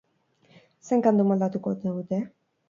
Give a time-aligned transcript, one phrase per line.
[0.89, 2.23] Zein kantu moldatuko ote dute?